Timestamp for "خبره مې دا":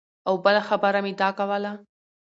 0.69-1.29